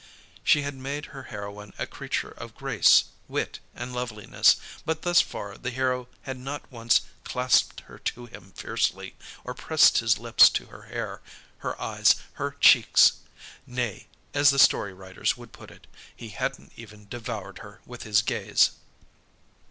[0.43, 5.59] She had made her heroine a creature of grace, wit, and loveliness, but thus far
[5.59, 10.65] the hero had not once clasped her to him fiercely, or pressed his lips to
[10.65, 11.21] her hair,
[11.59, 13.17] her eyes, her cheeks.
[13.67, 18.23] Nay (as the story writers would put it), he hadn't even devoured her with his
[18.23, 18.71] gaze.